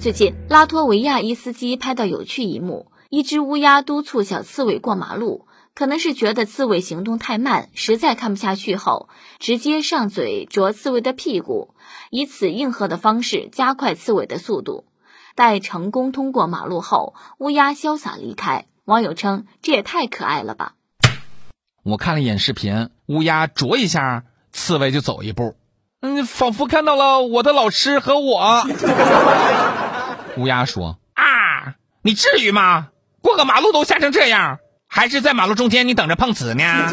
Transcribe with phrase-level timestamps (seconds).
[0.00, 9.08] 最近，拉脱维亚一司机拍到有趣一幕：一只乌鸦督促小刺猬过马路，可能是觉得刺猬行动太慢，实在看不下去后，
[9.40, 11.74] 直接上嘴啄刺猬的屁股，
[12.10, 14.84] 以此应和的方式加快刺猬的速度。
[15.34, 18.66] 待成功通过马路后，乌鸦潇洒离开。
[18.84, 20.74] 网友称：“这也太可爱了吧！”
[21.82, 24.22] 我看了一眼视频，乌鸦啄一下，
[24.52, 25.56] 刺猬就走一步，
[26.00, 28.64] 嗯，仿佛看到了我的老师和我。
[30.36, 32.88] 乌鸦说：“啊，你至于吗？
[33.20, 36.62] 过个马路都吓成这样，还是在马路中间你等着碰瓷呢？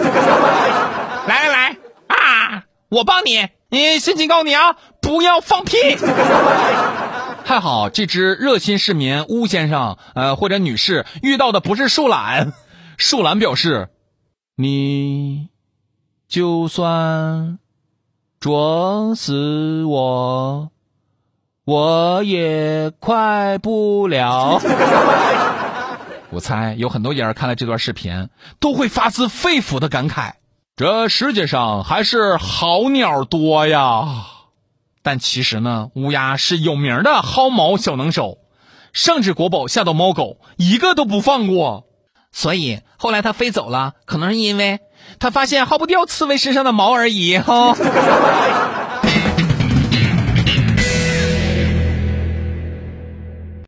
[1.27, 5.77] 来来来，啊，我帮你，你先警告你啊，不要放屁。
[7.45, 12.53] ”还好，这只热心市民乌先生，呃，或者女士遇到的不是树懒。
[12.97, 13.89] 树懒表示
[14.58, 15.49] ：“你
[16.27, 17.59] 就算
[18.45, 20.70] 撞死我，
[21.66, 24.62] 我也快不了。
[26.30, 30.34] ”我猜有很多人看了这段视频，都会发自肺腑的感慨：
[30.75, 34.28] 这世界上还是好鸟多呀。
[35.02, 38.38] 但其实呢，乌鸦是有名的薅毛小能手，
[38.94, 41.88] 上至国宝，下到猫狗，一个都不放过。
[42.31, 44.81] 所以后来它飞走了，可能是因为
[45.19, 47.75] 他发现薅不掉刺猬身上的毛而已哈。